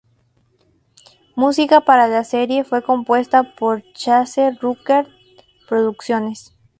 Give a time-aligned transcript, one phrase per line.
[1.35, 5.07] Música para la serie fue compuesta por Chase Rucker
[5.69, 6.57] Producciones.